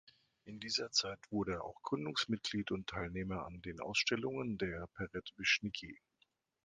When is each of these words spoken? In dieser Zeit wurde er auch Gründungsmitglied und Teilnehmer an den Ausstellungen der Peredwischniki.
In 0.45 0.59
dieser 0.59 0.89
Zeit 0.91 1.19
wurde 1.29 1.53
er 1.57 1.63
auch 1.63 1.79
Gründungsmitglied 1.83 2.71
und 2.71 2.87
Teilnehmer 2.89 3.45
an 3.45 3.61
den 3.61 3.79
Ausstellungen 3.79 4.57
der 4.57 4.87
Peredwischniki. 4.95 6.01